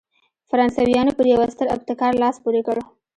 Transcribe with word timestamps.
فرانسویانو 0.49 1.11
پر 1.17 1.25
یوه 1.33 1.47
ستر 1.53 1.67
ابتکار 1.75 2.13
لاس 2.21 2.35
پورې 2.43 2.61
کړ. 2.67 2.75